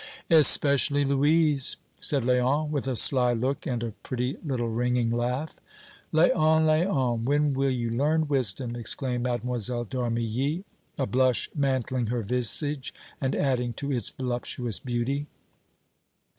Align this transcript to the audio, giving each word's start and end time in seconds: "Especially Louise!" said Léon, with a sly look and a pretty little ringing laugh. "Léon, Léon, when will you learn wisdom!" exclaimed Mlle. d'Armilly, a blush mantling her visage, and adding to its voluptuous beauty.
"Especially 0.31 1.05
Louise!" 1.05 1.77
said 1.99 2.23
Léon, 2.23 2.71
with 2.71 2.87
a 2.87 2.95
sly 2.95 3.33
look 3.33 3.67
and 3.67 3.83
a 3.83 3.91
pretty 4.01 4.35
little 4.43 4.67
ringing 4.69 5.11
laugh. 5.11 5.57
"Léon, 6.11 6.63
Léon, 6.65 7.23
when 7.23 7.53
will 7.53 7.69
you 7.69 7.91
learn 7.91 8.27
wisdom!" 8.27 8.75
exclaimed 8.75 9.21
Mlle. 9.25 9.83
d'Armilly, 9.85 10.63
a 10.97 11.05
blush 11.05 11.51
mantling 11.53 12.07
her 12.07 12.23
visage, 12.23 12.95
and 13.21 13.35
adding 13.35 13.73
to 13.73 13.91
its 13.91 14.09
voluptuous 14.09 14.79
beauty. 14.79 15.27